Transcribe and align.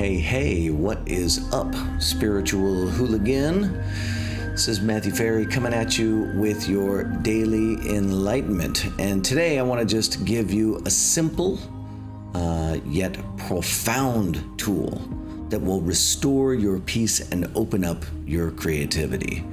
Hey, 0.00 0.18
hey, 0.18 0.70
what 0.70 1.06
is 1.06 1.46
up, 1.52 1.74
spiritual 1.98 2.88
hooligan? 2.88 3.70
This 4.52 4.66
is 4.66 4.80
Matthew 4.80 5.12
Ferry 5.12 5.44
coming 5.44 5.74
at 5.74 5.98
you 5.98 6.32
with 6.36 6.66
your 6.70 7.04
daily 7.04 7.74
enlightenment. 7.94 8.86
And 8.98 9.22
today 9.22 9.58
I 9.58 9.62
want 9.62 9.78
to 9.78 9.86
just 9.86 10.24
give 10.24 10.54
you 10.54 10.80
a 10.86 10.90
simple 10.90 11.58
uh, 12.32 12.78
yet 12.86 13.18
profound 13.36 14.42
tool 14.58 15.02
that 15.50 15.60
will 15.60 15.82
restore 15.82 16.54
your 16.54 16.78
peace 16.78 17.30
and 17.30 17.52
open 17.54 17.84
up 17.84 18.02
your 18.24 18.52
creativity. 18.52 19.44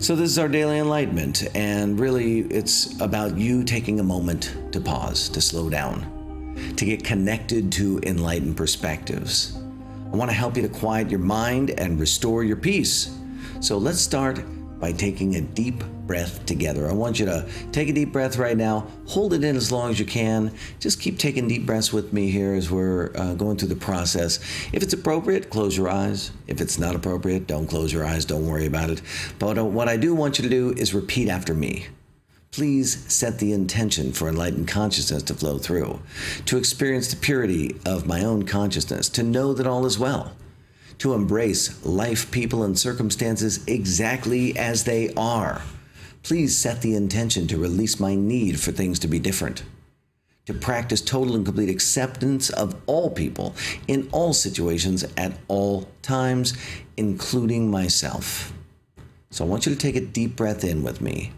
So, 0.00 0.16
this 0.16 0.28
is 0.28 0.40
our 0.40 0.48
daily 0.48 0.78
enlightenment, 0.78 1.46
and 1.54 2.00
really 2.00 2.40
it's 2.40 3.00
about 3.00 3.38
you 3.38 3.62
taking 3.62 4.00
a 4.00 4.04
moment 4.04 4.56
to 4.72 4.80
pause, 4.80 5.28
to 5.28 5.40
slow 5.40 5.70
down 5.70 6.10
to 6.76 6.84
get 6.84 7.04
connected 7.04 7.70
to 7.72 8.00
enlightened 8.04 8.56
perspectives. 8.56 9.56
I 10.14 10.16
want 10.16 10.30
to 10.30 10.36
help 10.36 10.54
you 10.54 10.62
to 10.62 10.68
quiet 10.68 11.10
your 11.10 11.18
mind 11.18 11.70
and 11.70 11.98
restore 11.98 12.44
your 12.44 12.54
peace. 12.54 13.18
So 13.58 13.78
let's 13.78 13.98
start 14.00 14.44
by 14.78 14.92
taking 14.92 15.34
a 15.34 15.40
deep 15.40 15.82
breath 16.06 16.46
together. 16.46 16.88
I 16.88 16.92
want 16.92 17.18
you 17.18 17.26
to 17.26 17.48
take 17.72 17.88
a 17.88 17.92
deep 17.92 18.12
breath 18.12 18.36
right 18.36 18.56
now, 18.56 18.86
hold 19.08 19.34
it 19.34 19.42
in 19.42 19.56
as 19.56 19.72
long 19.72 19.90
as 19.90 19.98
you 19.98 20.06
can. 20.06 20.54
Just 20.78 21.00
keep 21.00 21.18
taking 21.18 21.48
deep 21.48 21.66
breaths 21.66 21.92
with 21.92 22.12
me 22.12 22.30
here 22.30 22.54
as 22.54 22.70
we're 22.70 23.10
uh, 23.16 23.34
going 23.34 23.56
through 23.56 23.70
the 23.70 23.74
process. 23.74 24.38
If 24.72 24.84
it's 24.84 24.92
appropriate, 24.92 25.50
close 25.50 25.76
your 25.76 25.88
eyes. 25.88 26.30
If 26.46 26.60
it's 26.60 26.78
not 26.78 26.94
appropriate, 26.94 27.48
don't 27.48 27.66
close 27.66 27.92
your 27.92 28.04
eyes, 28.06 28.24
don't 28.24 28.46
worry 28.46 28.66
about 28.66 28.90
it. 28.90 29.02
But 29.40 29.60
what 29.64 29.88
I 29.88 29.96
do 29.96 30.14
want 30.14 30.38
you 30.38 30.44
to 30.44 30.48
do 30.48 30.74
is 30.80 30.94
repeat 30.94 31.28
after 31.28 31.54
me. 31.54 31.88
Please 32.54 33.04
set 33.12 33.40
the 33.40 33.52
intention 33.52 34.12
for 34.12 34.28
enlightened 34.28 34.68
consciousness 34.68 35.24
to 35.24 35.34
flow 35.34 35.58
through, 35.58 36.00
to 36.46 36.56
experience 36.56 37.08
the 37.10 37.16
purity 37.16 37.74
of 37.84 38.06
my 38.06 38.22
own 38.22 38.44
consciousness, 38.44 39.08
to 39.08 39.24
know 39.24 39.52
that 39.52 39.66
all 39.66 39.84
is 39.86 39.98
well, 39.98 40.36
to 40.98 41.14
embrace 41.14 41.84
life, 41.84 42.30
people, 42.30 42.62
and 42.62 42.78
circumstances 42.78 43.64
exactly 43.66 44.56
as 44.56 44.84
they 44.84 45.12
are. 45.14 45.62
Please 46.22 46.56
set 46.56 46.80
the 46.80 46.94
intention 46.94 47.48
to 47.48 47.58
release 47.58 47.98
my 47.98 48.14
need 48.14 48.60
for 48.60 48.70
things 48.70 49.00
to 49.00 49.08
be 49.08 49.18
different, 49.18 49.64
to 50.46 50.54
practice 50.54 51.00
total 51.00 51.34
and 51.34 51.44
complete 51.44 51.68
acceptance 51.68 52.50
of 52.50 52.80
all 52.86 53.10
people 53.10 53.52
in 53.88 54.08
all 54.12 54.32
situations 54.32 55.04
at 55.16 55.36
all 55.48 55.88
times, 56.02 56.56
including 56.96 57.68
myself. 57.68 58.52
So 59.32 59.44
I 59.44 59.48
want 59.48 59.66
you 59.66 59.74
to 59.74 59.78
take 59.78 59.96
a 59.96 60.00
deep 60.00 60.36
breath 60.36 60.62
in 60.62 60.84
with 60.84 61.00
me. 61.00 61.32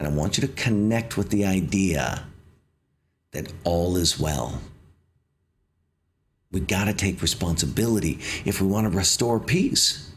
And 0.00 0.08
I 0.08 0.10
want 0.12 0.38
you 0.38 0.46
to 0.46 0.52
connect 0.54 1.18
with 1.18 1.28
the 1.28 1.44
idea 1.44 2.24
that 3.32 3.52
all 3.64 3.96
is 3.96 4.18
well. 4.18 4.62
We 6.50 6.60
got 6.60 6.86
to 6.86 6.94
take 6.94 7.20
responsibility 7.20 8.18
if 8.46 8.62
we 8.62 8.66
want 8.66 8.90
to 8.90 8.96
restore 8.96 9.38
peace. 9.38 10.10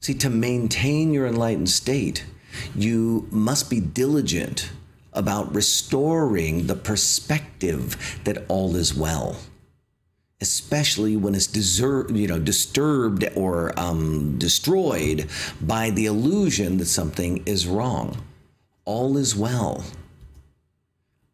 See, 0.00 0.14
to 0.14 0.28
maintain 0.28 1.14
your 1.14 1.26
enlightened 1.26 1.70
state, 1.70 2.26
you 2.74 3.28
must 3.30 3.70
be 3.70 3.78
diligent 3.78 4.70
about 5.12 5.54
restoring 5.54 6.66
the 6.66 6.74
perspective 6.74 8.20
that 8.24 8.44
all 8.48 8.74
is 8.74 8.92
well, 8.92 9.36
especially 10.40 11.16
when 11.16 11.36
it's 11.36 11.78
you 11.78 12.26
know, 12.26 12.40
disturbed 12.40 13.24
or 13.36 13.72
um, 13.78 14.36
destroyed 14.36 15.28
by 15.60 15.90
the 15.90 16.06
illusion 16.06 16.78
that 16.78 16.86
something 16.86 17.44
is 17.46 17.68
wrong 17.68 18.20
all 18.86 19.18
is 19.18 19.36
well. 19.36 19.84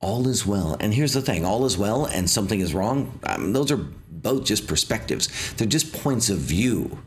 All 0.00 0.26
is 0.26 0.44
well. 0.44 0.76
And 0.80 0.92
here's 0.92 1.12
the 1.12 1.22
thing 1.22 1.44
all 1.44 1.64
is 1.64 1.78
well 1.78 2.06
and 2.06 2.28
something 2.28 2.58
is 2.58 2.74
wrong. 2.74 3.20
Um, 3.24 3.52
those 3.52 3.70
are 3.70 3.76
both 3.76 4.44
just 4.44 4.66
perspectives, 4.66 5.52
they're 5.54 5.68
just 5.68 5.92
points 5.92 6.28
of 6.28 6.38
view. 6.38 6.98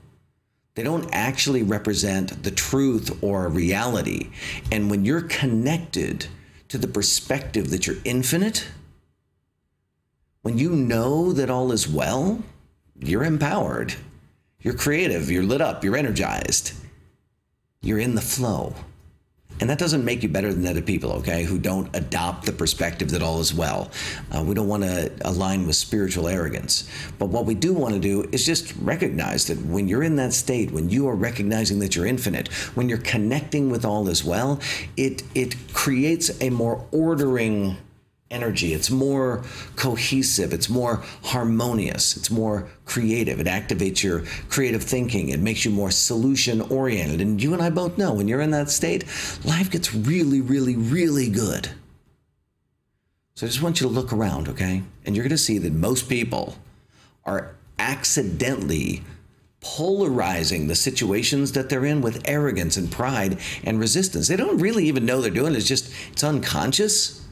They 0.75 0.83
don't 0.83 1.09
actually 1.13 1.63
represent 1.63 2.43
the 2.43 2.51
truth 2.51 3.23
or 3.23 3.47
reality. 3.47 4.29
And 4.73 4.89
when 4.89 5.05
you're 5.05 5.21
connected 5.21 6.27
to 6.67 6.77
the 6.77 6.87
perspective 6.87 7.69
that 7.69 7.87
you're 7.87 7.95
infinite, 8.03 8.67
when 10.41 10.57
you 10.57 10.71
know 10.71 11.31
that 11.31 11.49
all 11.49 11.71
is 11.71 11.87
well, 11.87 12.43
you're 12.99 13.23
empowered, 13.23 13.95
you're 14.59 14.73
creative, 14.73 15.31
you're 15.31 15.43
lit 15.43 15.61
up, 15.61 15.83
you're 15.83 15.95
energized, 15.95 16.73
you're 17.81 17.99
in 17.99 18.15
the 18.15 18.21
flow. 18.21 18.75
And 19.59 19.69
that 19.69 19.79
doesn't 19.79 20.03
make 20.03 20.21
you 20.21 20.29
better 20.29 20.53
than 20.53 20.67
other 20.67 20.81
people, 20.81 21.11
okay, 21.13 21.43
who 21.43 21.57
don't 21.57 21.93
adopt 21.95 22.45
the 22.45 22.51
perspective 22.51 23.09
that 23.11 23.21
all 23.21 23.39
is 23.39 23.53
well. 23.53 23.89
Uh, 24.31 24.43
we 24.43 24.53
don't 24.53 24.67
want 24.67 24.83
to 24.83 25.11
align 25.21 25.65
with 25.65 25.75
spiritual 25.75 26.27
arrogance. 26.27 26.89
But 27.19 27.27
what 27.27 27.45
we 27.45 27.55
do 27.55 27.73
want 27.73 27.93
to 27.93 27.99
do 27.99 28.27
is 28.31 28.45
just 28.45 28.75
recognize 28.81 29.47
that 29.47 29.57
when 29.65 29.87
you're 29.87 30.03
in 30.03 30.17
that 30.17 30.33
state, 30.33 30.71
when 30.71 30.89
you 30.89 31.07
are 31.07 31.15
recognizing 31.15 31.79
that 31.79 31.95
you're 31.95 32.05
infinite, 32.05 32.49
when 32.75 32.89
you're 32.89 32.97
connecting 32.99 33.69
with 33.69 33.85
all 33.85 34.09
as 34.09 34.23
well, 34.23 34.59
it, 34.97 35.23
it 35.33 35.55
creates 35.73 36.41
a 36.41 36.49
more 36.49 36.85
ordering 36.91 37.77
energy. 38.31 38.73
It's 38.73 38.89
more 38.89 39.43
cohesive. 39.75 40.51
It's 40.51 40.69
more 40.69 41.03
harmonious. 41.23 42.17
It's 42.17 42.31
more 42.31 42.67
creative. 42.85 43.39
It 43.39 43.47
activates 43.47 44.03
your 44.03 44.23
creative 44.49 44.83
thinking. 44.83 45.29
It 45.29 45.39
makes 45.39 45.63
you 45.63 45.71
more 45.71 45.91
solution 45.91 46.61
oriented. 46.61 47.21
And 47.21 47.41
you 47.41 47.53
and 47.53 47.61
I 47.61 47.69
both 47.69 47.97
know 47.97 48.13
when 48.13 48.27
you're 48.27 48.41
in 48.41 48.51
that 48.51 48.69
state, 48.69 49.05
life 49.43 49.69
gets 49.69 49.93
really, 49.93 50.41
really, 50.41 50.75
really 50.75 51.29
good. 51.29 51.69
So 53.35 53.45
I 53.45 53.49
just 53.49 53.61
want 53.61 53.79
you 53.79 53.87
to 53.87 53.93
look 53.93 54.11
around, 54.11 54.47
okay? 54.49 54.81
And 55.05 55.15
you're 55.15 55.23
going 55.23 55.29
to 55.29 55.37
see 55.37 55.57
that 55.59 55.73
most 55.73 56.09
people 56.09 56.55
are 57.25 57.55
accidentally 57.77 59.03
polarizing 59.59 60.67
the 60.67 60.75
situations 60.75 61.51
that 61.51 61.69
they're 61.69 61.85
in 61.85 61.99
with 61.99 62.21
arrogance 62.25 62.77
and 62.77 62.91
pride 62.91 63.39
and 63.63 63.79
resistance. 63.79 64.27
They 64.27 64.35
don't 64.35 64.59
really 64.59 64.85
even 64.85 65.05
know 65.05 65.21
they're 65.21 65.31
doing 65.31 65.53
it. 65.53 65.57
It's 65.57 65.67
just, 65.67 65.91
it's 66.11 66.23
unconscious. 66.23 67.24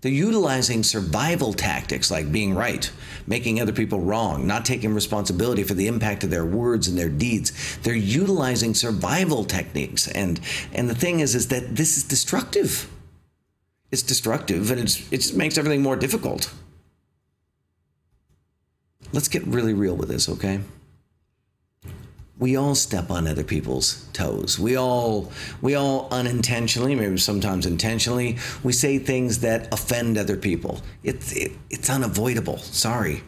They're 0.00 0.12
utilizing 0.12 0.84
survival 0.84 1.52
tactics 1.52 2.10
like 2.10 2.30
being 2.30 2.54
right, 2.54 2.90
making 3.26 3.60
other 3.60 3.72
people 3.72 4.00
wrong, 4.00 4.46
not 4.46 4.64
taking 4.64 4.94
responsibility 4.94 5.64
for 5.64 5.74
the 5.74 5.88
impact 5.88 6.22
of 6.22 6.30
their 6.30 6.44
words 6.44 6.86
and 6.86 6.96
their 6.96 7.08
deeds. 7.08 7.78
They're 7.82 7.94
utilizing 7.94 8.74
survival 8.74 9.44
techniques. 9.44 10.06
And, 10.06 10.40
and 10.72 10.88
the 10.88 10.94
thing 10.94 11.18
is, 11.18 11.34
is 11.34 11.48
that 11.48 11.74
this 11.74 11.96
is 11.96 12.04
destructive. 12.04 12.88
It's 13.90 14.02
destructive 14.02 14.70
and 14.70 14.80
it's, 14.80 15.00
it 15.10 15.18
just 15.18 15.34
makes 15.34 15.58
everything 15.58 15.82
more 15.82 15.96
difficult. 15.96 16.52
Let's 19.12 19.28
get 19.28 19.44
really 19.46 19.74
real 19.74 19.96
with 19.96 20.08
this, 20.08 20.28
okay? 20.28 20.60
We 22.38 22.56
all 22.56 22.74
step 22.74 23.10
on 23.10 23.26
other 23.26 23.42
people's 23.42 24.06
toes. 24.12 24.58
We 24.58 24.76
all 24.76 25.32
we 25.60 25.74
all 25.74 26.08
unintentionally, 26.10 26.94
maybe 26.94 27.18
sometimes 27.18 27.66
intentionally, 27.66 28.38
we 28.62 28.72
say 28.72 28.98
things 28.98 29.40
that 29.40 29.72
offend 29.72 30.16
other 30.16 30.36
people. 30.36 30.80
It's 31.02 31.32
it, 31.32 31.52
it's 31.70 31.90
unavoidable. 31.90 32.58
Sorry. 32.58 33.22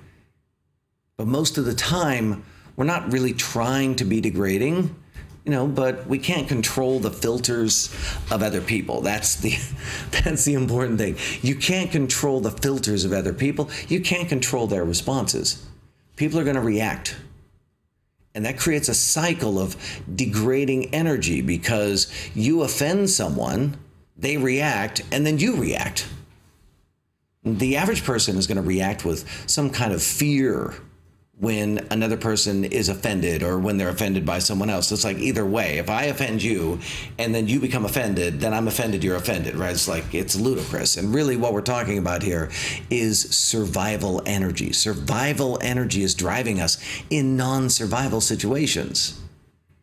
But 1.16 1.26
most 1.26 1.58
of 1.58 1.64
the 1.64 1.74
time, 1.74 2.44
we're 2.76 2.84
not 2.84 3.12
really 3.12 3.34
trying 3.34 3.96
to 3.96 4.04
be 4.04 4.20
degrading, 4.20 4.94
you 5.44 5.52
know, 5.52 5.66
but 5.66 6.06
we 6.06 6.18
can't 6.18 6.48
control 6.48 6.98
the 6.98 7.10
filters 7.10 7.92
of 8.30 8.42
other 8.42 8.60
people. 8.60 9.00
That's 9.00 9.34
the 9.36 9.54
that's 10.12 10.44
the 10.44 10.54
important 10.54 10.98
thing. 10.98 11.16
You 11.42 11.56
can't 11.56 11.90
control 11.90 12.40
the 12.40 12.52
filters 12.52 13.04
of 13.04 13.12
other 13.12 13.32
people. 13.32 13.70
You 13.88 14.00
can't 14.00 14.28
control 14.28 14.68
their 14.68 14.84
responses. 14.84 15.66
People 16.14 16.38
are 16.38 16.44
going 16.44 16.56
to 16.56 16.62
react 16.62 17.16
and 18.34 18.44
that 18.44 18.58
creates 18.58 18.88
a 18.88 18.94
cycle 18.94 19.58
of 19.58 19.76
degrading 20.14 20.94
energy 20.94 21.40
because 21.40 22.12
you 22.34 22.62
offend 22.62 23.10
someone, 23.10 23.76
they 24.16 24.36
react, 24.36 25.02
and 25.10 25.26
then 25.26 25.38
you 25.38 25.56
react. 25.56 26.08
The 27.42 27.76
average 27.76 28.04
person 28.04 28.36
is 28.36 28.46
going 28.46 28.56
to 28.56 28.62
react 28.62 29.04
with 29.04 29.26
some 29.48 29.70
kind 29.70 29.92
of 29.92 30.02
fear 30.02 30.74
when 31.40 31.86
another 31.90 32.18
person 32.18 32.66
is 32.66 32.90
offended 32.90 33.42
or 33.42 33.58
when 33.58 33.78
they're 33.78 33.88
offended 33.88 34.26
by 34.26 34.38
someone 34.38 34.68
else. 34.68 34.92
It's 34.92 35.04
like 35.04 35.16
either 35.16 35.44
way. 35.44 35.78
If 35.78 35.88
I 35.88 36.04
offend 36.04 36.42
you 36.42 36.78
and 37.18 37.34
then 37.34 37.48
you 37.48 37.60
become 37.60 37.86
offended, 37.86 38.40
then 38.40 38.52
I'm 38.52 38.68
offended, 38.68 39.02
you're 39.02 39.16
offended, 39.16 39.54
right? 39.56 39.72
It's 39.72 39.88
like 39.88 40.14
it's 40.14 40.36
ludicrous. 40.38 40.98
And 40.98 41.14
really, 41.14 41.38
what 41.38 41.54
we're 41.54 41.62
talking 41.62 41.96
about 41.96 42.22
here 42.22 42.50
is 42.90 43.22
survival 43.30 44.22
energy. 44.26 44.72
Survival 44.72 45.58
energy 45.62 46.02
is 46.02 46.14
driving 46.14 46.60
us 46.60 46.76
in 47.08 47.38
non 47.38 47.70
survival 47.70 48.20
situations. 48.20 49.18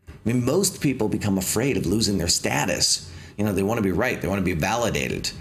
I 0.07 0.13
mean, 0.25 0.45
most 0.45 0.79
people 0.79 1.09
become 1.09 1.39
afraid 1.39 1.75
of 1.75 1.87
losing 1.87 2.19
their 2.19 2.27
status. 2.27 3.11
You 3.35 3.45
know, 3.45 3.53
they 3.53 3.63
want 3.63 3.79
to 3.79 3.83
be 3.83 3.91
right, 3.91 4.21
they 4.21 4.27
want 4.27 4.39
to 4.39 4.45
be 4.45 4.53
validated 4.53 5.31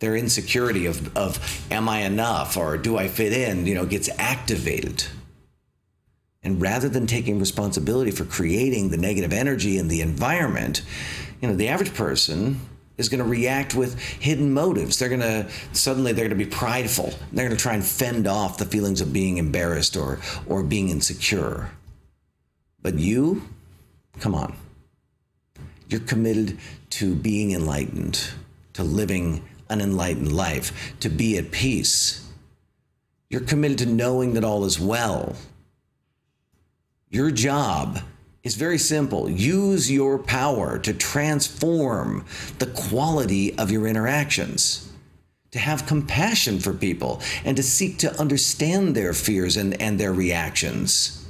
their 0.00 0.16
insecurity 0.16 0.86
of, 0.86 1.16
of 1.16 1.64
am 1.70 1.88
I 1.88 2.00
enough 2.00 2.56
or 2.56 2.76
do 2.76 2.98
I 2.98 3.06
fit 3.06 3.32
in, 3.32 3.66
you 3.66 3.76
know, 3.76 3.86
gets 3.86 4.10
activated. 4.18 5.04
And 6.44 6.60
rather 6.60 6.88
than 6.88 7.06
taking 7.06 7.38
responsibility 7.38 8.10
for 8.10 8.24
creating 8.24 8.90
the 8.90 8.96
negative 8.96 9.32
energy 9.32 9.78
in 9.78 9.88
the 9.88 10.00
environment, 10.00 10.82
you 11.40 11.48
know, 11.48 11.54
the 11.54 11.68
average 11.68 11.94
person 11.94 12.60
is 12.98 13.08
going 13.08 13.22
to 13.22 13.28
react 13.28 13.74
with 13.74 13.98
hidden 13.98 14.52
motives. 14.52 14.98
They're 14.98 15.08
going 15.08 15.20
to 15.20 15.48
suddenly 15.72 16.12
they're 16.12 16.28
going 16.28 16.38
to 16.38 16.44
be 16.44 16.50
prideful. 16.50 17.12
They're 17.32 17.46
going 17.46 17.56
to 17.56 17.62
try 17.62 17.74
and 17.74 17.84
fend 17.84 18.26
off 18.26 18.58
the 18.58 18.64
feelings 18.64 19.00
of 19.00 19.12
being 19.12 19.38
embarrassed 19.38 19.96
or 19.96 20.20
or 20.46 20.62
being 20.62 20.88
insecure. 20.88 21.70
But 22.82 22.98
you, 22.98 23.42
come 24.18 24.34
on. 24.34 24.56
You're 25.88 26.00
committed 26.00 26.58
to 26.90 27.14
being 27.14 27.52
enlightened, 27.52 28.20
to 28.72 28.82
living 28.82 29.42
an 29.68 29.80
enlightened 29.80 30.32
life, 30.32 30.94
to 31.00 31.08
be 31.08 31.38
at 31.38 31.50
peace. 31.50 32.26
You're 33.30 33.42
committed 33.42 33.78
to 33.78 33.86
knowing 33.86 34.34
that 34.34 34.44
all 34.44 34.64
is 34.64 34.78
well. 34.78 35.36
Your 37.12 37.30
job 37.30 37.98
is 38.42 38.54
very 38.56 38.78
simple. 38.78 39.28
Use 39.28 39.92
your 39.92 40.18
power 40.18 40.78
to 40.78 40.94
transform 40.94 42.24
the 42.58 42.66
quality 42.66 43.56
of 43.58 43.70
your 43.70 43.86
interactions, 43.86 44.90
to 45.50 45.58
have 45.58 45.84
compassion 45.84 46.58
for 46.58 46.72
people, 46.72 47.20
and 47.44 47.54
to 47.58 47.62
seek 47.62 47.98
to 47.98 48.18
understand 48.18 48.94
their 48.94 49.12
fears 49.12 49.58
and, 49.58 49.78
and 49.78 50.00
their 50.00 50.14
reactions. 50.14 51.28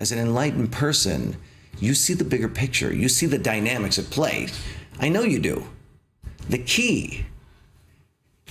As 0.00 0.10
an 0.10 0.18
enlightened 0.18 0.72
person, 0.72 1.36
you 1.78 1.94
see 1.94 2.14
the 2.14 2.24
bigger 2.24 2.48
picture, 2.48 2.92
you 2.92 3.08
see 3.08 3.26
the 3.26 3.38
dynamics 3.38 3.96
at 3.96 4.10
play. 4.10 4.48
I 4.98 5.08
know 5.08 5.22
you 5.22 5.38
do. 5.38 5.68
The 6.48 6.58
key 6.58 7.26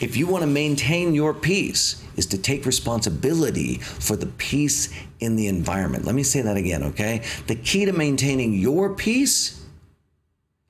if 0.01 0.15
you 0.15 0.27
want 0.27 0.43
to 0.43 0.47
maintain 0.47 1.13
your 1.13 1.33
peace, 1.33 2.03
is 2.15 2.25
to 2.27 2.37
take 2.37 2.65
responsibility 2.65 3.77
for 3.77 4.17
the 4.17 4.25
peace 4.25 4.89
in 5.21 5.37
the 5.37 5.47
environment. 5.47 6.03
Let 6.05 6.15
me 6.15 6.23
say 6.23 6.41
that 6.41 6.57
again, 6.57 6.83
okay? 6.83 7.23
The 7.47 7.55
key 7.55 7.85
to 7.85 7.93
maintaining 7.93 8.53
your 8.53 8.93
peace 8.93 9.65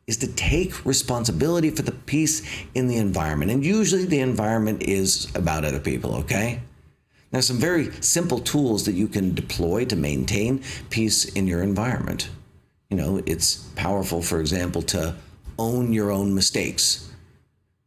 is 0.05 0.17
to 0.17 0.27
take 0.27 0.85
responsibility 0.85 1.71
for 1.71 1.81
the 1.81 1.91
peace 1.91 2.41
in 2.75 2.87
the 2.87 2.97
environment. 2.97 3.51
And 3.51 3.65
usually 3.65 4.05
the 4.05 4.19
environment 4.19 4.83
is 4.83 5.27
about 5.35 5.65
other 5.65 5.79
people, 5.79 6.15
okay? 6.17 6.61
Now, 7.31 7.41
some 7.41 7.57
very 7.57 7.91
simple 8.01 8.39
tools 8.39 8.85
that 8.85 8.93
you 8.93 9.07
can 9.07 9.35
deploy 9.35 9.85
to 9.85 9.95
maintain 9.95 10.63
peace 10.89 11.25
in 11.25 11.47
your 11.47 11.61
environment. 11.61 12.29
You 12.89 12.97
know, 12.97 13.21
it's 13.25 13.57
powerful, 13.75 14.21
for 14.21 14.39
example, 14.39 14.81
to 14.83 15.15
own 15.59 15.93
your 15.93 16.11
own 16.11 16.33
mistakes 16.33 17.09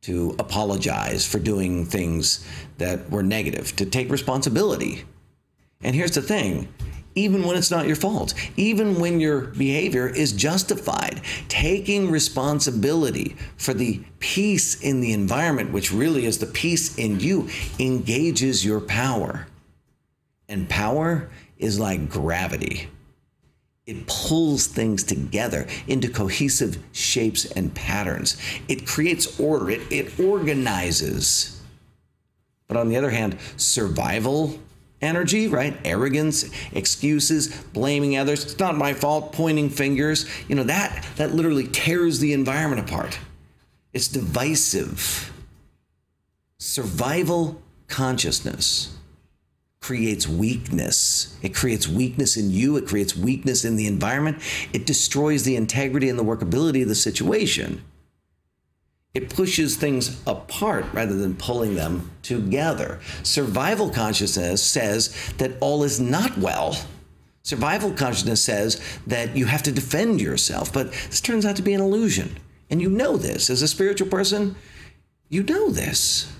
to 0.03 0.35
apologize 0.41 1.25
for 1.27 1.39
doing 1.39 1.87
things 1.87 2.45
that 2.79 3.09
were 3.09 3.23
negative, 3.23 3.75
to 3.77 3.87
take 3.87 4.11
responsibility. 4.11 5.05
And 5.83 5.95
here's 5.95 6.15
the 6.15 6.23
thing 6.23 6.69
even 7.15 7.45
when 7.45 7.57
it's 7.57 7.71
not 7.71 7.87
your 7.87 7.97
fault, 7.97 8.33
even 8.57 8.99
when 8.99 9.21
your 9.21 9.43
behavior 9.43 10.09
is 10.09 10.33
justified, 10.33 11.21
taking 11.49 12.11
responsibility 12.11 13.37
for 13.59 13.75
the 13.75 14.03
peace 14.19 14.81
in 14.81 15.01
the 15.01 15.13
environment, 15.13 15.73
which 15.73 15.93
really 15.93 16.25
is 16.25 16.39
the 16.39 16.47
peace 16.47 16.97
in 16.97 17.21
you, 17.21 17.49
engages 17.79 18.65
your 18.65 18.81
power. 18.81 19.47
And 20.49 20.69
power 20.69 21.31
is 21.59 21.79
like 21.79 22.09
gravity 22.09 22.89
it 23.87 24.07
pulls 24.07 24.67
things 24.67 25.03
together 25.03 25.67
into 25.89 26.09
cohesive 26.09 26.79
shapes 26.93 27.47
and 27.47 27.75
patterns. 27.75 28.41
It 28.69 28.87
creates 28.87 29.41
order, 29.41 29.71
it, 29.71 29.81
it 29.91 30.21
organizes. 30.21 31.61
But 32.69 32.77
on 32.77 32.89
the 32.89 32.97
other 32.97 33.11
hand, 33.11 33.39
survival 33.57 34.59
energy, 35.01 35.49
right? 35.49 35.77
Arrogance, 35.85 36.49
excuses, 36.73 37.49
blaming 37.49 38.17
others. 38.17 38.45
It's 38.45 38.59
not 38.59 38.77
my 38.77 38.95
fault, 38.95 39.33
pointing 39.33 39.69
fingers. 39.69 40.31
You 40.49 40.55
know, 40.55 40.63
that 40.65 41.05
that 41.17 41.35
literally 41.35 41.67
tears 41.67 42.21
the 42.21 42.33
environment 42.33 42.89
apart. 42.89 43.19
It's 43.93 44.09
divisive. 44.09 45.33
Survival 46.59 47.61
consciousness 47.89 48.97
creates 49.83 50.29
weakness. 50.29 51.37
It 51.43 51.55
creates 51.55 51.89
weakness 51.89 52.37
in 52.37 52.51
you, 52.51 52.77
it 52.77 52.87
creates 52.87 53.17
weakness 53.17 53.65
in 53.65 53.77
the 53.77 53.87
environment, 53.87 54.39
it 54.73 54.87
destroys 54.87 55.43
the 55.43 55.57
integrity 55.57 56.09
and 56.09 56.19
the 56.19 56.25
workability 56.25 56.83
of 56.83 56.89
the 56.89 56.95
situation. 56.95 57.83
It 59.13 59.29
pushes 59.29 59.77
things 59.77 60.23
apart 60.27 60.87
rather 60.95 61.17
than 61.17 61.37
pulling 61.37 61.75
them 61.75 62.11
together. 62.23 63.01
Survival 63.23 63.91
consciousness 63.91 64.63
says 64.63 65.15
that 65.37 65.53
all 65.61 65.83
is 65.83 66.01
not 66.01 66.39
well. 66.39 66.77
Survival 67.43 67.93
consciousness 67.93 68.43
says 68.43 68.81
that 69.07 69.37
you 69.37 69.45
have 69.47 69.65
to 69.65 69.73
defend 69.73 70.21
yourself, 70.21 70.73
but 70.73 70.93
this 70.93 71.21
turns 71.21 71.45
out 71.45 71.57
to 71.57 71.63
be 71.63 71.75
an 71.75 71.81
illusion. 71.81 72.39
And 72.71 72.81
you 72.81 72.89
know 72.89 73.19
this. 73.19 73.51
As 73.51 73.61
a 73.61 73.69
spiritual 73.69 74.09
person, 74.09 74.55
you 75.29 75.43
know 75.43 75.69
this 75.69 76.33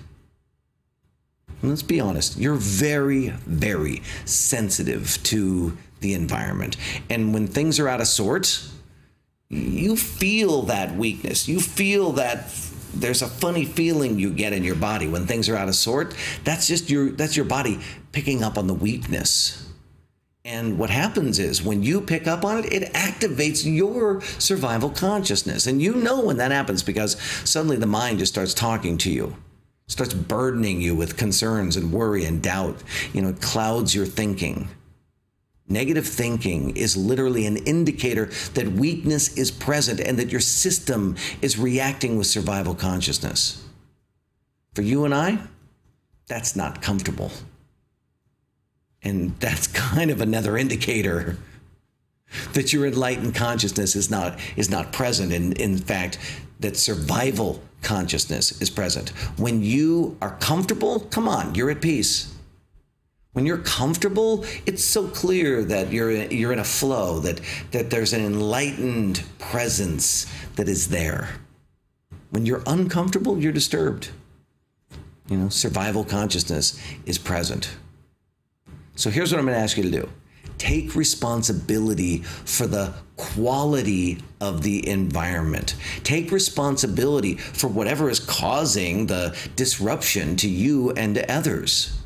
let's 1.63 1.83
be 1.83 1.99
honest, 1.99 2.37
you're 2.37 2.55
very, 2.55 3.29
very 3.29 4.03
sensitive 4.25 5.17
to 5.23 5.77
the 6.01 6.13
environment. 6.13 6.77
And 7.09 7.33
when 7.33 7.47
things 7.47 7.79
are 7.79 7.87
out 7.87 8.01
of 8.01 8.07
sorts, 8.07 8.73
you 9.49 9.95
feel 9.95 10.63
that 10.63 10.95
weakness. 10.95 11.47
You 11.47 11.59
feel 11.59 12.11
that 12.13 12.53
there's 12.93 13.21
a 13.21 13.27
funny 13.27 13.65
feeling 13.65 14.19
you 14.19 14.31
get 14.31 14.53
in 14.53 14.63
your 14.63 14.75
body 14.75 15.07
when 15.07 15.25
things 15.25 15.49
are 15.49 15.55
out 15.55 15.69
of 15.69 15.75
sort. 15.75 16.15
That's 16.43 16.67
just 16.67 16.89
your 16.89 17.11
that's 17.11 17.35
your 17.35 17.45
body 17.45 17.79
picking 18.11 18.43
up 18.43 18.57
on 18.57 18.67
the 18.67 18.73
weakness. 18.73 19.59
And 20.45 20.77
what 20.77 20.89
happens 20.89 21.39
is 21.39 21.63
when 21.63 21.83
you 21.83 22.01
pick 22.01 22.27
up 22.27 22.43
on 22.43 22.59
it, 22.59 22.73
it 22.73 22.93
activates 22.93 23.63
your 23.63 24.21
survival 24.21 24.89
consciousness. 24.89 25.67
And 25.67 25.81
you 25.81 25.95
know 25.95 26.21
when 26.21 26.35
that 26.37 26.51
happens 26.51 26.83
because 26.83 27.19
suddenly 27.49 27.77
the 27.77 27.87
mind 27.87 28.19
just 28.19 28.33
starts 28.33 28.53
talking 28.53 28.97
to 28.99 29.09
you 29.09 29.37
starts 29.93 30.15
burdening 30.15 30.81
you 30.81 30.95
with 30.95 31.17
concerns 31.17 31.77
and 31.77 31.93
worry 31.93 32.25
and 32.25 32.41
doubt. 32.41 32.81
You 33.13 33.21
know, 33.21 33.29
it 33.29 33.41
clouds 33.41 33.93
your 33.93 34.07
thinking. 34.07 34.67
Negative 35.67 36.05
thinking 36.05 36.75
is 36.75 36.97
literally 36.97 37.45
an 37.45 37.57
indicator 37.57 38.31
that 38.55 38.71
weakness 38.71 39.37
is 39.37 39.51
present 39.51 39.99
and 39.99 40.17
that 40.17 40.31
your 40.31 40.41
system 40.41 41.15
is 41.43 41.59
reacting 41.59 42.17
with 42.17 42.25
survival 42.25 42.73
consciousness. 42.73 43.63
For 44.73 44.81
you 44.81 45.05
and 45.05 45.13
I, 45.13 45.37
that's 46.27 46.55
not 46.55 46.81
comfortable. 46.81 47.31
And 49.03 49.39
that's 49.39 49.67
kind 49.91 50.09
of 50.09 50.21
another 50.21 50.57
indicator 50.57 51.37
that 52.53 52.73
your 52.73 52.85
enlightened 52.85 53.35
consciousness 53.35 53.95
is 53.95 54.09
not 54.09 54.39
is 54.55 54.69
not 54.69 54.91
present 54.93 55.31
and 55.33 55.57
in 55.57 55.77
fact 55.77 56.17
that 56.59 56.77
survival 56.77 57.61
consciousness 57.81 58.61
is 58.61 58.69
present. 58.69 59.09
When 59.37 59.61
you 59.61 60.17
are 60.21 60.37
comfortable, 60.37 61.01
come 61.01 61.27
on, 61.27 61.53
you're 61.55 61.69
at 61.69 61.81
peace. 61.81 62.33
When 63.33 63.45
you're 63.45 63.57
comfortable, 63.57 64.45
it's 64.65 64.83
so 64.83 65.07
clear 65.07 65.63
that 65.63 65.91
you're 65.91 66.11
you're 66.11 66.53
in 66.53 66.59
a 66.59 66.63
flow 66.63 67.19
that 67.19 67.41
that 67.71 67.89
there's 67.89 68.13
an 68.13 68.23
enlightened 68.23 69.23
presence 69.39 70.27
that 70.55 70.69
is 70.69 70.89
there. 70.89 71.29
When 72.29 72.45
you're 72.45 72.63
uncomfortable, 72.65 73.39
you're 73.39 73.51
disturbed. 73.51 74.09
You 75.29 75.37
know, 75.37 75.49
survival 75.49 76.03
consciousness 76.03 76.79
is 77.05 77.17
present. 77.17 77.75
So 78.95 79.09
here's 79.09 79.31
what 79.31 79.39
I'm 79.39 79.45
going 79.45 79.57
to 79.57 79.61
ask 79.61 79.77
you 79.77 79.83
to 79.83 79.91
do 79.91 80.09
take 80.57 80.95
responsibility 80.95 82.19
for 82.45 82.67
the 82.67 82.93
quality 83.15 84.19
of 84.41 84.63
the 84.63 84.87
environment. 84.87 85.75
Take 86.03 86.31
responsibility 86.31 87.35
for 87.35 87.67
whatever 87.67 88.09
is 88.09 88.19
causing 88.19 89.07
the 89.07 89.35
disruption 89.55 90.35
to 90.37 90.49
you 90.49 90.91
and 90.91 91.15
to 91.15 91.31
others. 91.31 91.97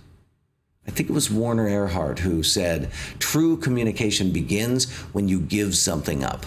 I 0.88 0.92
think 0.92 1.10
it 1.10 1.14
was 1.14 1.30
Werner 1.30 1.68
Erhard 1.68 2.20
who 2.20 2.44
said, 2.44 2.92
True 3.20 3.58
communication 3.58 4.32
begins 4.32 4.90
when 5.14 5.28
you 5.28 5.40
give 5.40 5.76
something 5.76 6.24
up. 6.24 6.46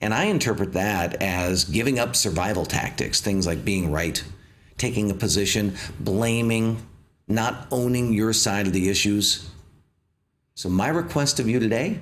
And 0.00 0.12
I 0.12 0.24
interpret 0.24 0.74
that 0.74 1.22
as 1.22 1.64
giving 1.64 1.98
up 1.98 2.14
survival 2.14 2.66
tactics, 2.66 3.22
things 3.22 3.46
like 3.46 3.64
being 3.64 3.90
right, 3.90 4.22
taking 4.76 5.10
a 5.10 5.14
position, 5.14 5.76
blaming, 5.98 6.86
not 7.26 7.66
owning 7.70 8.12
your 8.12 8.34
side 8.34 8.66
of 8.66 8.74
the 8.74 8.90
issues. 8.90 9.48
So, 10.54 10.68
my 10.68 10.88
request 10.88 11.40
of 11.40 11.48
you 11.48 11.58
today 11.58 12.00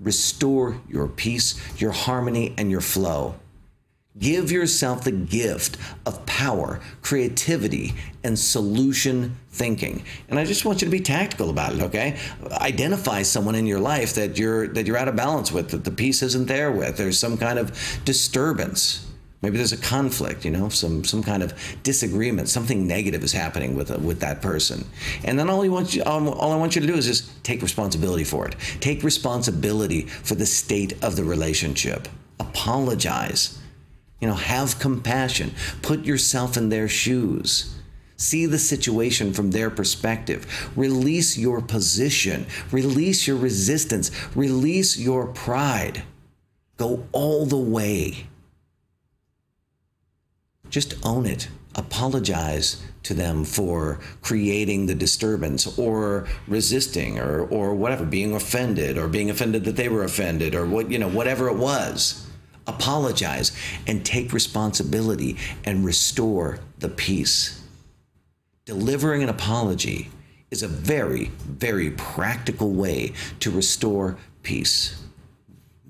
restore 0.00 0.80
your 0.88 1.06
peace, 1.06 1.60
your 1.80 1.92
harmony, 1.92 2.54
and 2.58 2.70
your 2.70 2.80
flow. 2.80 3.36
Give 4.18 4.50
yourself 4.50 5.04
the 5.04 5.12
gift 5.12 5.78
of 6.04 6.26
power, 6.26 6.80
creativity, 7.00 7.94
and 8.24 8.38
solution 8.38 9.36
thinking. 9.50 10.04
And 10.28 10.38
I 10.38 10.44
just 10.44 10.64
want 10.64 10.82
you 10.82 10.86
to 10.86 10.90
be 10.90 11.00
tactical 11.00 11.48
about 11.48 11.74
it, 11.74 11.82
okay? 11.82 12.18
Identify 12.50 13.22
someone 13.22 13.54
in 13.54 13.64
your 13.64 13.80
life 13.80 14.14
that 14.14 14.36
you're 14.36 14.66
that 14.68 14.86
you're 14.86 14.98
out 14.98 15.08
of 15.08 15.16
balance 15.16 15.52
with, 15.52 15.70
that 15.70 15.84
the 15.84 15.90
peace 15.92 16.22
isn't 16.22 16.46
there 16.46 16.72
with. 16.72 16.96
There's 16.96 17.18
some 17.18 17.38
kind 17.38 17.58
of 17.58 18.00
disturbance. 18.04 19.06
Maybe 19.42 19.56
there's 19.56 19.72
a 19.72 19.76
conflict, 19.76 20.44
you 20.44 20.52
know, 20.52 20.68
some 20.68 21.04
some 21.04 21.22
kind 21.22 21.42
of 21.42 21.52
disagreement, 21.82 22.48
something 22.48 22.86
negative 22.86 23.24
is 23.24 23.32
happening 23.32 23.74
with 23.74 23.90
with 23.98 24.20
that 24.20 24.40
person, 24.40 24.86
and 25.24 25.36
then 25.36 25.50
all 25.50 25.64
you 25.64 25.72
want 25.72 25.94
you, 25.94 26.04
all, 26.04 26.28
all 26.28 26.52
I 26.52 26.56
want 26.56 26.76
you 26.76 26.80
to 26.80 26.86
do 26.86 26.94
is 26.94 27.06
just 27.06 27.42
take 27.42 27.60
responsibility 27.60 28.22
for 28.22 28.46
it. 28.46 28.54
Take 28.78 29.02
responsibility 29.02 30.02
for 30.02 30.36
the 30.36 30.46
state 30.46 30.92
of 31.02 31.16
the 31.16 31.24
relationship. 31.24 32.08
Apologize. 32.38 33.58
You 34.20 34.28
know, 34.28 34.34
have 34.34 34.78
compassion. 34.78 35.52
Put 35.82 36.04
yourself 36.04 36.56
in 36.56 36.68
their 36.68 36.86
shoes. 36.86 37.74
See 38.16 38.46
the 38.46 38.58
situation 38.60 39.32
from 39.32 39.50
their 39.50 39.68
perspective. 39.68 40.70
Release 40.76 41.36
your 41.36 41.60
position. 41.60 42.46
Release 42.70 43.26
your 43.26 43.36
resistance. 43.36 44.12
Release 44.36 44.96
your 44.96 45.26
pride. 45.26 46.04
Go 46.76 47.04
all 47.10 47.46
the 47.46 47.56
way. 47.56 48.28
Just 50.72 50.94
own 51.04 51.26
it. 51.26 51.48
Apologize 51.74 52.82
to 53.02 53.12
them 53.12 53.44
for 53.44 54.00
creating 54.22 54.86
the 54.86 54.94
disturbance 54.94 55.78
or 55.78 56.26
resisting 56.48 57.18
or, 57.18 57.42
or 57.48 57.74
whatever, 57.74 58.06
being 58.06 58.34
offended 58.34 58.96
or 58.96 59.06
being 59.06 59.28
offended 59.28 59.64
that 59.64 59.76
they 59.76 59.90
were 59.90 60.02
offended 60.02 60.54
or 60.54 60.64
what, 60.64 60.90
you 60.90 60.98
know, 60.98 61.10
whatever 61.10 61.48
it 61.48 61.56
was. 61.56 62.26
Apologize 62.66 63.52
and 63.86 64.02
take 64.02 64.32
responsibility 64.32 65.36
and 65.64 65.84
restore 65.84 66.58
the 66.78 66.88
peace. 66.88 67.62
Delivering 68.64 69.22
an 69.22 69.28
apology 69.28 70.08
is 70.50 70.62
a 70.62 70.68
very, 70.68 71.26
very 71.44 71.90
practical 71.90 72.72
way 72.72 73.12
to 73.40 73.50
restore 73.50 74.16
peace. 74.42 75.02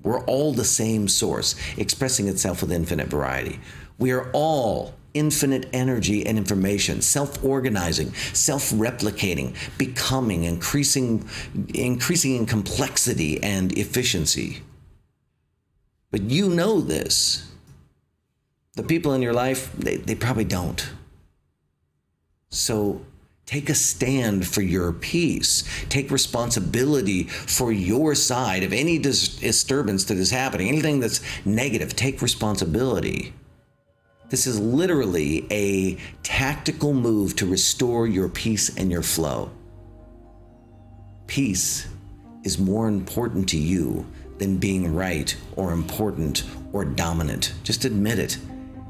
We're 0.01 0.25
all 0.25 0.51
the 0.51 0.65
same 0.65 1.07
source, 1.07 1.55
expressing 1.77 2.27
itself 2.27 2.61
with 2.61 2.73
infinite 2.73 3.07
variety. 3.07 3.61
We 3.97 4.11
are 4.11 4.29
all 4.33 4.93
infinite 5.13 5.67
energy 5.73 6.25
and 6.25 6.37
information, 6.37 7.01
self 7.01 7.43
organizing, 7.43 8.13
self 8.33 8.71
replicating, 8.71 9.55
becoming, 9.77 10.43
increasing, 10.43 11.27
increasing 11.73 12.35
in 12.35 12.45
complexity 12.45 13.41
and 13.43 13.77
efficiency. 13.77 14.61
But 16.11 16.21
you 16.21 16.49
know 16.49 16.81
this. 16.81 17.49
The 18.75 18.83
people 18.83 19.13
in 19.13 19.21
your 19.21 19.33
life, 19.33 19.71
they, 19.77 19.97
they 19.97 20.15
probably 20.15 20.45
don't. 20.45 20.89
So 22.49 23.01
take 23.45 23.69
a 23.69 23.75
stand 23.75 24.47
for 24.47 24.61
your 24.61 24.91
peace. 24.93 25.63
Take 25.89 26.09
responsibility 26.09 27.23
for 27.23 27.71
your 27.71 28.15
side 28.15 28.63
of 28.63 28.73
any 28.73 28.97
dis- 28.97 29.37
disturbance 29.37 30.05
that 30.05 30.17
is 30.17 30.31
happening, 30.31 30.69
anything 30.69 30.99
that's 30.99 31.21
negative. 31.45 31.95
Take 31.95 32.21
responsibility. 32.21 33.33
This 34.33 34.47
is 34.47 34.59
literally 34.59 35.45
a 35.51 35.95
tactical 36.23 36.91
move 36.91 37.35
to 37.35 37.45
restore 37.45 38.07
your 38.07 38.27
peace 38.27 38.75
and 38.75 38.91
your 38.91 39.03
flow. 39.03 39.51
Peace 41.27 41.87
is 42.41 42.57
more 42.57 42.87
important 42.87 43.47
to 43.49 43.59
you 43.59 44.07
than 44.39 44.57
being 44.57 44.95
right 44.95 45.37
or 45.55 45.71
important 45.71 46.45
or 46.71 46.83
dominant. 46.83 47.53
Just 47.61 47.85
admit 47.85 48.17
it 48.17 48.39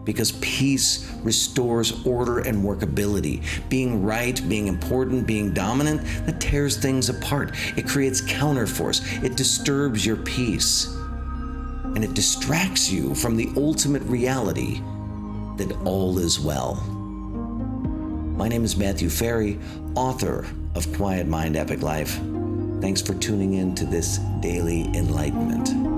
because 0.06 0.32
peace 0.40 1.12
restores 1.24 2.06
order 2.06 2.40
and 2.40 2.64
workability. 2.64 3.44
Being 3.68 4.02
right, 4.02 4.42
being 4.48 4.68
important, 4.68 5.28
being 5.28 5.54
dominant, 5.54 6.06
that 6.26 6.40
tears 6.40 6.78
things 6.78 7.10
apart. 7.10 7.52
It 7.76 7.86
creates 7.86 8.22
counterforce. 8.22 9.22
It 9.22 9.36
disturbs 9.36 10.06
your 10.06 10.16
peace. 10.16 10.86
And 11.84 12.02
it 12.02 12.14
distracts 12.14 12.90
you 12.90 13.14
from 13.14 13.36
the 13.36 13.50
ultimate 13.58 14.04
reality 14.04 14.82
that 15.58 15.72
all 15.86 16.18
is 16.18 16.40
well. 16.40 16.76
My 18.36 18.48
name 18.48 18.64
is 18.64 18.76
Matthew 18.76 19.10
Ferry, 19.10 19.60
author 19.96 20.48
of 20.76 20.92
Quiet 20.94 21.28
Mind 21.28 21.56
Epic 21.56 21.82
Life. 21.82 22.20
Thanks 22.82 23.02
for 23.02 23.14
tuning 23.14 23.54
in 23.54 23.76
to 23.76 23.86
this 23.86 24.18
daily 24.42 24.86
enlightenment. 24.96 25.93